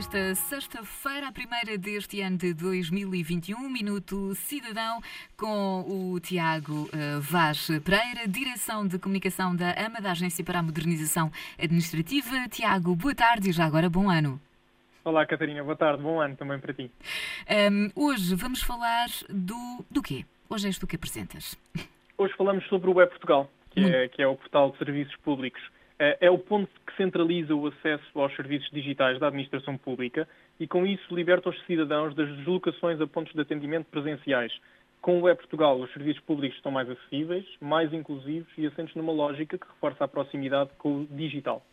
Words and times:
desta 0.00 0.34
sexta-feira, 0.34 1.28
a 1.28 1.32
primeira 1.32 1.76
deste 1.76 2.20
ano 2.20 2.38
de 2.38 2.54
2021, 2.54 3.68
Minuto 3.68 4.34
Cidadão, 4.34 5.02
com 5.36 5.84
o 5.86 6.18
Tiago 6.18 6.88
uh, 6.94 7.20
Vaz 7.20 7.66
Pereira, 7.84 8.26
Direção 8.26 8.86
de 8.86 8.98
Comunicação 8.98 9.54
da 9.54 9.72
AMA, 9.72 10.00
da 10.00 10.12
Agência 10.12 10.42
para 10.42 10.60
a 10.60 10.62
Modernização 10.62 11.30
Administrativa. 11.58 12.48
Tiago, 12.48 12.96
boa 12.96 13.14
tarde 13.14 13.50
e 13.50 13.52
já 13.52 13.66
agora 13.66 13.90
bom 13.90 14.08
ano. 14.08 14.40
Olá, 15.02 15.24
Catarina, 15.24 15.64
boa 15.64 15.76
tarde, 15.76 16.02
bom 16.02 16.20
ano 16.20 16.36
também 16.36 16.58
para 16.58 16.74
ti. 16.74 16.90
Um, 17.50 17.90
hoje 17.96 18.34
vamos 18.34 18.62
falar 18.62 19.06
do, 19.30 19.82
do 19.90 20.02
quê? 20.02 20.26
Hoje 20.48 20.66
és 20.66 20.78
tu 20.78 20.86
que 20.86 20.96
apresentas. 20.96 21.56
Hoje 22.18 22.34
falamos 22.36 22.66
sobre 22.68 22.90
o 22.90 22.94
Web 22.94 23.08
Portugal, 23.12 23.50
que, 23.70 23.80
é, 23.80 24.08
que 24.08 24.22
é 24.22 24.26
o 24.26 24.36
portal 24.36 24.72
de 24.72 24.76
serviços 24.76 25.16
públicos. 25.16 25.62
Eh, 25.98 26.18
é 26.20 26.30
o 26.30 26.36
ponto 26.36 26.70
que 26.86 26.94
centraliza 26.98 27.54
o 27.54 27.66
acesso 27.68 28.20
aos 28.20 28.36
serviços 28.36 28.70
digitais 28.70 29.18
da 29.18 29.28
administração 29.28 29.78
pública 29.78 30.28
e, 30.58 30.66
com 30.66 30.84
isso, 30.86 31.14
liberta 31.14 31.48
os 31.48 31.58
cidadãos 31.64 32.14
das 32.14 32.28
deslocações 32.36 33.00
a 33.00 33.06
pontos 33.06 33.32
de 33.32 33.40
atendimento 33.40 33.86
presenciais. 33.86 34.52
Com 35.00 35.22
o 35.22 35.28
E-Portugal, 35.30 35.80
os 35.80 35.90
serviços 35.94 36.22
públicos 36.24 36.58
estão 36.58 36.70
mais 36.70 36.90
acessíveis, 36.90 37.46
mais 37.58 37.90
inclusivos 37.94 38.52
e 38.58 38.66
assentes 38.66 38.94
numa 38.94 39.12
lógica 39.12 39.56
que 39.56 39.66
reforça 39.66 40.04
a 40.04 40.08
proximidade 40.08 40.70
com 40.76 41.02
o 41.02 41.06
digital. 41.06 41.64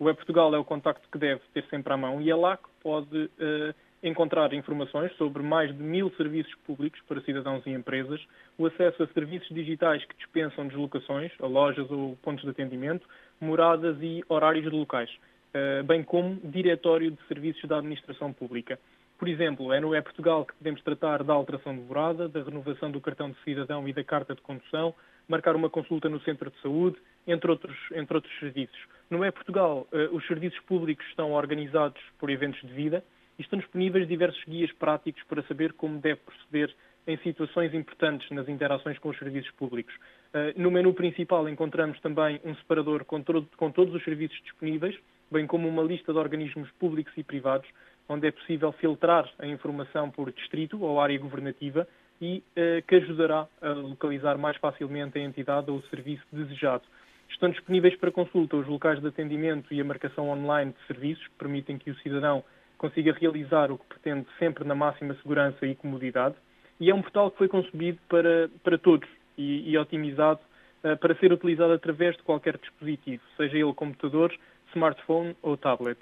O 0.00 0.08
E-Portugal 0.08 0.54
é 0.54 0.58
o 0.58 0.64
contacto 0.64 1.06
que 1.12 1.18
deve 1.18 1.42
ter 1.52 1.62
sempre 1.68 1.92
à 1.92 1.96
mão 1.96 2.22
e 2.22 2.30
é 2.30 2.34
lá 2.34 2.56
que 2.56 2.70
pode 2.82 3.24
uh, 3.24 3.74
encontrar 4.02 4.50
informações 4.54 5.14
sobre 5.16 5.42
mais 5.42 5.76
de 5.76 5.82
mil 5.82 6.10
serviços 6.16 6.54
públicos 6.66 6.98
para 7.06 7.20
cidadãos 7.20 7.66
e 7.66 7.70
empresas, 7.70 8.18
o 8.56 8.64
acesso 8.64 9.02
a 9.02 9.06
serviços 9.08 9.54
digitais 9.54 10.02
que 10.06 10.16
dispensam 10.16 10.66
deslocações 10.66 11.30
a 11.38 11.46
lojas 11.46 11.90
ou 11.90 12.16
pontos 12.22 12.42
de 12.42 12.48
atendimento, 12.48 13.06
moradas 13.38 13.98
e 14.00 14.24
horários 14.26 14.64
de 14.64 14.70
locais, 14.70 15.10
eh, 15.52 15.82
bem 15.82 16.02
como 16.02 16.40
diretório 16.44 17.10
de 17.10 17.18
serviços 17.28 17.68
da 17.68 17.76
administração 17.76 18.32
pública. 18.32 18.78
Por 19.18 19.28
exemplo, 19.28 19.70
é 19.70 19.80
no 19.80 19.94
E-Portugal 19.94 20.46
que 20.46 20.54
podemos 20.54 20.82
tratar 20.82 21.22
da 21.22 21.34
alteração 21.34 21.74
de 21.74 21.82
morada, 21.82 22.26
da 22.26 22.42
renovação 22.42 22.90
do 22.90 23.02
cartão 23.02 23.30
de 23.30 23.36
cidadão 23.44 23.86
e 23.86 23.92
da 23.92 24.02
carta 24.02 24.34
de 24.34 24.40
condução, 24.40 24.94
marcar 25.30 25.54
uma 25.54 25.70
consulta 25.70 26.08
no 26.08 26.20
centro 26.22 26.50
de 26.50 26.60
saúde, 26.60 26.96
entre 27.24 27.48
outros, 27.48 27.76
entre 27.92 28.16
outros 28.16 28.38
serviços. 28.40 28.78
No 29.08 29.24
E-Portugal, 29.24 29.86
eh, 29.92 30.08
os 30.10 30.26
serviços 30.26 30.58
públicos 30.60 31.06
estão 31.06 31.32
organizados 31.32 32.02
por 32.18 32.30
eventos 32.30 32.60
de 32.60 32.74
vida 32.74 33.04
e 33.38 33.42
estão 33.42 33.58
disponíveis 33.58 34.08
diversos 34.08 34.42
guias 34.44 34.72
práticos 34.72 35.22
para 35.24 35.42
saber 35.44 35.72
como 35.74 36.00
deve 36.00 36.20
proceder 36.20 36.74
em 37.06 37.16
situações 37.18 37.72
importantes 37.72 38.28
nas 38.30 38.48
interações 38.48 38.98
com 38.98 39.08
os 39.08 39.18
serviços 39.18 39.50
públicos. 39.52 39.94
Uh, 40.34 40.60
no 40.60 40.70
menu 40.70 40.92
principal 40.92 41.48
encontramos 41.48 41.98
também 42.00 42.40
um 42.44 42.54
separador 42.56 43.04
com, 43.04 43.22
todo, 43.22 43.48
com, 43.56 43.70
todos 43.70 43.94
os 43.94 44.04
serviços 44.04 44.38
disponíveis, 44.42 44.96
bem 45.30 45.46
como 45.46 45.68
uma 45.68 45.82
lista 45.82 46.12
de 46.12 46.18
organismos 46.18 46.70
públicos 46.72 47.12
e 47.16 47.22
privados, 47.22 47.68
onde 48.08 48.26
é 48.26 48.30
possível 48.30 48.72
filtrar 48.72 49.30
a 49.38 49.46
informação 49.46 50.10
por 50.10 50.32
distrito 50.32 50.82
ou 50.82 51.00
área 51.00 51.18
governativa 51.18 51.86
e 52.20 52.42
uh, 52.56 52.82
que 52.86 52.96
ajudará 52.96 53.46
a 53.62 53.68
localizar 53.68 54.36
mais 54.36 54.56
facilmente 54.58 55.18
a 55.18 55.22
entidade 55.22 55.70
ou 55.70 55.78
o 55.78 55.82
serviço 55.84 56.24
desejado. 56.32 56.82
Estão 57.28 57.50
disponíveis 57.50 57.96
para 57.96 58.10
consulta 58.10 58.56
os 58.56 58.66
locais 58.66 59.00
de 59.00 59.06
atendimento 59.06 59.72
e 59.72 59.80
a 59.80 59.84
marcação 59.84 60.28
online 60.28 60.72
de 60.72 60.86
serviços, 60.86 61.26
que 61.28 61.34
permitem 61.34 61.78
que 61.78 61.90
o 61.90 61.96
cidadão 62.00 62.44
consiga 62.76 63.12
realizar 63.12 63.70
o 63.70 63.78
que 63.78 63.86
pretende 63.86 64.26
sempre 64.38 64.64
na 64.64 64.74
máxima 64.74 65.14
segurança 65.22 65.66
e 65.66 65.74
comodidade 65.74 66.34
e 66.80 66.90
é 66.90 66.94
um 66.94 67.02
portal 67.02 67.30
que 67.30 67.38
foi 67.38 67.48
concebido 67.48 67.98
para, 68.08 68.48
para 68.64 68.78
todos 68.78 69.08
e, 69.36 69.70
e 69.70 69.76
otimizado 69.76 70.40
uh, 70.82 70.96
para 70.96 71.14
ser 71.16 71.30
utilizado 71.30 71.74
através 71.74 72.16
de 72.16 72.22
qualquer 72.22 72.56
dispositivo, 72.56 73.22
seja 73.36 73.58
ele 73.58 73.74
computador, 73.74 74.34
smartphone 74.72 75.36
ou 75.42 75.56
tablet. 75.58 75.98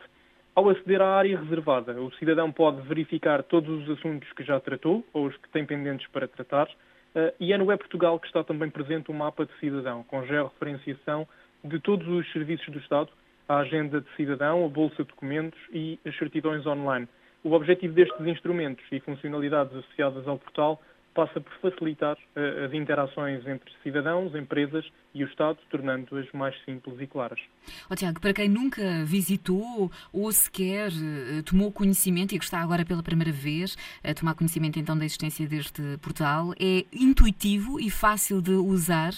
Ao 0.58 0.69
aceder 0.70 1.00
à 1.00 1.14
área 1.14 1.38
reservada, 1.38 1.92
o 2.02 2.10
cidadão 2.14 2.50
pode 2.50 2.82
verificar 2.82 3.44
todos 3.44 3.84
os 3.84 3.96
assuntos 3.96 4.28
que 4.32 4.42
já 4.42 4.58
tratou 4.58 5.06
ou 5.12 5.26
os 5.26 5.36
que 5.36 5.48
tem 5.50 5.64
pendentes 5.64 6.08
para 6.08 6.26
tratar, 6.26 6.66
uh, 6.66 7.32
e 7.38 7.52
é 7.52 7.56
no 7.56 7.66
Web 7.66 7.78
Portugal 7.78 8.19
que 8.19 8.26
está 8.26 8.42
também 8.42 8.69
presente 8.69 9.08
o 9.08 9.14
um 9.14 9.19
mapa 9.19 9.46
de 9.46 9.52
cidadão, 9.60 10.02
com 10.02 10.26
georreferenciação 10.26 11.28
de 11.62 11.78
todos 11.78 12.08
os 12.08 12.28
serviços 12.32 12.69
do 12.70 12.80
Estado, 12.80 13.08
a 13.48 13.58
agenda 13.58 14.00
de 14.00 14.08
cidadão, 14.16 14.64
a 14.64 14.69
bolsa 14.69 15.04
de 15.04 15.08
documentos 15.10 15.60
e 15.72 15.96
as 16.04 16.19
certidões 16.19 16.66
online. 16.66 17.06
O 17.44 17.52
objetivo 17.52 17.94
destes 17.94 18.26
instrumentos 18.26 18.84
e 18.90 18.98
funcionalidades 18.98 19.76
associadas 19.76 20.26
ao 20.26 20.40
portal 20.40 20.82
passa 21.18 21.40
por 21.40 21.52
facilitar 21.54 22.16
uh, 22.16 22.64
as 22.64 22.72
interações 22.72 23.44
entre 23.44 23.72
cidadãos, 23.82 24.36
empresas 24.36 24.88
e 25.12 25.24
o 25.24 25.26
Estado, 25.26 25.58
tornando-as 25.68 26.30
mais 26.30 26.54
simples 26.64 27.00
e 27.00 27.08
claras. 27.08 27.40
Oh, 27.90 27.96
Tiago, 27.96 28.20
para 28.20 28.32
quem 28.32 28.48
nunca 28.48 29.04
visitou 29.04 29.90
ou 30.12 30.30
sequer 30.30 30.90
uh, 30.90 31.42
tomou 31.42 31.72
conhecimento 31.72 32.36
e 32.36 32.38
que 32.38 32.44
está 32.44 32.60
agora 32.60 32.84
pela 32.84 33.02
primeira 33.02 33.32
vez 33.32 33.76
a 34.04 34.14
tomar 34.14 34.36
conhecimento 34.36 34.78
então 34.78 34.96
da 34.96 35.04
existência 35.04 35.48
deste 35.48 35.82
portal, 36.00 36.52
é 36.52 36.84
intuitivo 36.92 37.80
e 37.80 37.90
fácil 37.90 38.40
de 38.40 38.52
usar? 38.52 39.10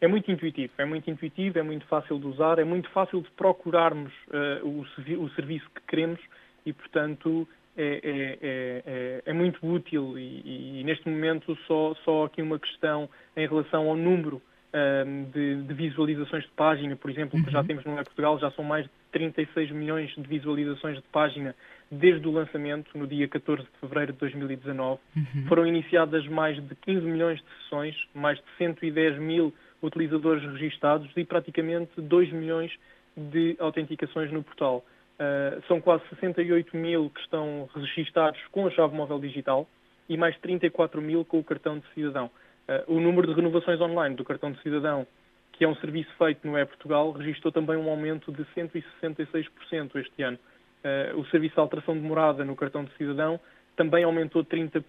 É 0.00 0.08
muito 0.08 0.32
intuitivo, 0.32 0.72
é 0.78 0.86
muito 0.86 1.10
intuitivo, 1.10 1.58
é 1.58 1.62
muito 1.62 1.84
fácil 1.88 2.18
de 2.18 2.26
usar, 2.26 2.58
é 2.58 2.64
muito 2.64 2.88
fácil 2.88 3.20
de 3.20 3.30
procurarmos 3.32 4.14
uh, 4.28 4.66
o, 4.66 4.80
o 5.24 5.30
serviço 5.34 5.68
que 5.74 5.82
queremos 5.86 6.20
e, 6.64 6.72
portanto, 6.72 7.46
é, 7.76 8.00
é, 8.02 8.38
é, 8.42 9.22
é, 9.26 9.32
muito 9.32 9.64
útil 9.66 10.18
e, 10.18 10.80
e, 10.80 10.84
neste 10.84 11.08
momento 11.08 11.56
só, 11.66 11.94
só 12.04 12.24
aqui 12.24 12.42
uma 12.42 12.58
questão 12.58 13.08
em 13.36 13.46
relação 13.46 13.88
ao 13.88 13.96
número 13.96 14.42
um, 14.72 15.24
de, 15.30 15.62
de, 15.62 15.74
visualizações 15.74 16.44
de 16.44 16.50
página, 16.50 16.94
por 16.96 17.10
exemplo, 17.10 17.38
uhum. 17.38 17.44
que 17.44 17.50
já 17.50 17.60
uhum. 17.60 17.66
temos 17.66 17.84
no 17.84 17.92
Web 17.92 18.04
Portugal, 18.04 18.38
já 18.38 18.50
são 18.52 18.64
mais 18.64 18.84
de 18.84 18.90
36 19.12 19.70
milhões 19.72 20.12
de 20.14 20.22
visualizações 20.22 20.96
de 20.96 21.02
página 21.10 21.54
desde 21.90 22.26
o 22.26 22.30
lançamento, 22.30 22.96
no 22.96 23.06
dia 23.06 23.26
14 23.26 23.62
de 23.62 23.78
fevereiro 23.80 24.12
de 24.12 24.18
2019. 24.18 25.00
Uhum. 25.16 25.46
Foram 25.48 25.66
iniciadas 25.66 26.26
mais 26.28 26.56
de 26.56 26.74
15 26.76 27.04
milhões 27.04 27.38
de 27.38 27.62
sessões, 27.62 27.96
mais 28.14 28.38
de 28.38 28.44
110 28.58 29.18
mil 29.18 29.52
utilizadores 29.82 30.42
registados 30.52 31.10
e 31.16 31.24
praticamente 31.24 32.00
2 32.00 32.32
milhões 32.32 32.72
de 33.16 33.56
autenticações 33.58 34.30
no 34.30 34.42
portal. 34.42 34.84
Uh, 35.20 35.60
são 35.68 35.82
quase 35.82 36.02
68 36.08 36.74
mil 36.74 37.10
que 37.10 37.20
estão 37.20 37.68
registados 37.74 38.40
com 38.50 38.66
a 38.66 38.70
chave 38.70 38.96
móvel 38.96 39.18
digital 39.18 39.68
e 40.08 40.16
mais 40.16 40.34
34 40.38 40.98
mil 41.02 41.26
com 41.26 41.38
o 41.38 41.44
cartão 41.44 41.78
de 41.78 41.84
cidadão. 41.92 42.30
Uh, 42.66 42.96
o 42.96 42.98
número 42.98 43.28
de 43.28 43.34
renovações 43.34 43.78
online 43.82 44.16
do 44.16 44.24
cartão 44.24 44.50
de 44.50 44.62
cidadão, 44.62 45.06
que 45.52 45.62
é 45.62 45.68
um 45.68 45.76
serviço 45.76 46.10
feito 46.16 46.46
no 46.46 46.58
E-Portugal, 46.58 47.12
registrou 47.12 47.52
também 47.52 47.76
um 47.76 47.90
aumento 47.90 48.32
de 48.32 48.42
166% 48.56 49.96
este 49.96 50.22
ano. 50.22 50.38
Uh, 50.82 51.20
o 51.20 51.26
serviço 51.26 51.54
de 51.54 51.60
alteração 51.60 51.94
de 51.94 52.00
morada 52.00 52.42
no 52.42 52.56
cartão 52.56 52.82
de 52.82 52.96
cidadão 52.96 53.38
também 53.76 54.04
aumentou 54.04 54.42
30% 54.42 54.82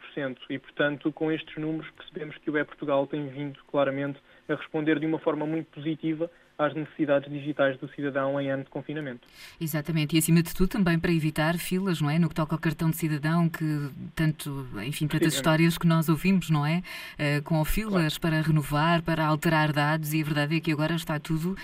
e, 0.49 0.57
portanto, 0.57 1.11
com 1.11 1.29
estes 1.29 1.57
números 1.57 1.91
percebemos 1.91 2.37
que 2.37 2.49
o 2.49 2.57
E-Portugal 2.57 3.05
tem 3.05 3.27
vindo 3.27 3.59
claramente 3.69 4.17
a 4.47 4.55
responder 4.55 4.97
de 4.97 5.05
uma 5.05 5.19
forma 5.19 5.45
muito 5.45 5.67
positiva 5.71 6.31
às 6.61 6.73
necessidades 6.73 7.31
digitais 7.31 7.77
do 7.77 7.87
cidadão 7.89 8.39
em 8.39 8.49
ano 8.49 8.63
de 8.63 8.69
confinamento. 8.69 9.27
Exatamente, 9.59 10.15
e 10.15 10.19
acima 10.19 10.43
de 10.43 10.53
tudo 10.53 10.69
também 10.69 10.99
para 10.99 11.11
evitar 11.11 11.57
filas, 11.57 12.01
não 12.01 12.09
é? 12.09 12.19
No 12.19 12.29
que 12.29 12.35
toca 12.35 12.55
ao 12.55 12.59
cartão 12.59 12.89
de 12.89 12.97
cidadão, 12.97 13.49
que 13.49 13.89
tanto, 14.15 14.67
enfim, 14.85 15.07
tantas 15.07 15.33
histórias 15.33 15.77
que 15.77 15.87
nós 15.87 16.07
ouvimos, 16.07 16.49
não 16.49 16.65
é? 16.65 16.83
Uh, 17.17 17.43
com 17.43 17.63
filas 17.65 18.17
claro. 18.17 18.35
para 18.35 18.47
renovar, 18.47 19.01
para 19.01 19.25
alterar 19.25 19.73
dados, 19.73 20.13
e 20.13 20.21
a 20.21 20.23
verdade 20.23 20.57
é 20.57 20.59
que 20.59 20.71
agora 20.71 20.95
está 20.95 21.19
tudo 21.19 21.53
uh, 21.53 21.57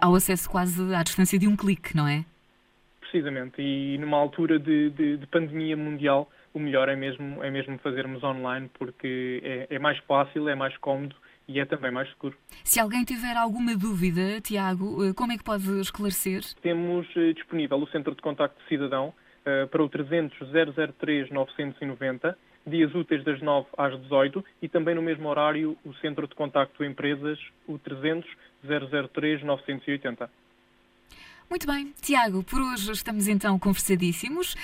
ao 0.00 0.14
acesso 0.14 0.48
quase 0.48 0.94
à 0.94 1.02
distância 1.02 1.38
de 1.38 1.48
um 1.48 1.56
clique, 1.56 1.96
não 1.96 2.06
é? 2.06 2.24
Precisamente, 3.00 3.60
e 3.60 3.98
numa 3.98 4.16
altura 4.16 4.58
de, 4.58 4.90
de, 4.90 5.16
de 5.18 5.26
pandemia 5.26 5.76
mundial, 5.76 6.30
o 6.54 6.58
melhor 6.58 6.88
é 6.88 6.96
mesmo, 6.96 7.42
é 7.42 7.50
mesmo 7.50 7.78
fazermos 7.78 8.22
online 8.22 8.70
porque 8.78 9.40
é, 9.42 9.76
é 9.76 9.78
mais 9.78 9.98
fácil, 10.00 10.48
é 10.48 10.54
mais 10.54 10.76
cómodo 10.78 11.14
e 11.48 11.60
é 11.60 11.64
também 11.64 11.90
mais 11.90 12.08
seguro. 12.10 12.36
Se 12.64 12.80
alguém 12.80 13.04
tiver 13.04 13.36
alguma 13.36 13.76
dúvida, 13.76 14.40
Tiago, 14.40 15.04
eh, 15.04 15.12
como 15.12 15.32
é 15.32 15.38
que 15.38 15.44
pode 15.44 15.80
esclarecer? 15.80 16.42
Temos 16.62 17.06
eh, 17.16 17.32
disponível 17.32 17.78
o 17.78 17.86
Centro 17.88 18.14
de 18.14 18.22
Contacto 18.22 18.60
Cidadão 18.68 19.08
uh, 19.08 19.66
para 19.68 19.82
o 19.82 19.88
300 19.88 20.38
003 20.98 21.30
990, 21.30 22.38
dias 22.66 22.94
úteis 22.94 23.24
das 23.24 23.40
9 23.40 23.66
às 23.76 24.00
18 24.02 24.44
e 24.62 24.68
também 24.68 24.94
no 24.94 25.02
mesmo 25.02 25.28
horário 25.28 25.76
o 25.84 25.92
Centro 25.94 26.26
de 26.26 26.34
Contacto 26.34 26.84
Empresas, 26.84 27.38
o 27.66 27.78
300 27.78 28.28
003 29.12 29.42
980. 29.42 30.30
Muito 31.50 31.66
bem, 31.66 31.92
Tiago, 32.00 32.42
por 32.42 32.62
hoje 32.62 32.92
estamos 32.92 33.28
então 33.28 33.58
conversadíssimos. 33.58 34.56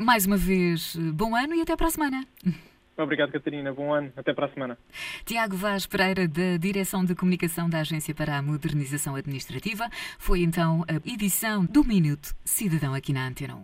Mais 0.00 0.26
uma 0.26 0.36
vez, 0.36 0.96
bom 0.96 1.36
ano 1.36 1.54
e 1.54 1.60
até 1.60 1.76
para 1.76 1.86
a 1.86 1.90
semana. 1.90 2.26
Obrigado, 2.96 3.32
Catarina. 3.32 3.72
Bom 3.72 3.92
ano. 3.92 4.12
Até 4.16 4.32
para 4.32 4.46
a 4.46 4.48
semana. 4.50 4.78
Tiago 5.24 5.56
Vaz 5.56 5.86
Pereira, 5.86 6.28
da 6.28 6.56
Direção 6.58 7.04
de 7.04 7.14
Comunicação 7.14 7.68
da 7.68 7.80
Agência 7.80 8.14
para 8.14 8.36
a 8.36 8.42
Modernização 8.42 9.14
Administrativa, 9.14 9.88
foi 10.18 10.42
então 10.42 10.84
a 10.88 11.08
edição 11.08 11.64
do 11.64 11.84
Minuto 11.84 12.34
Cidadão 12.44 12.94
aqui 12.94 13.12
na 13.12 13.26
Antena 13.26 13.54
1. 13.56 13.60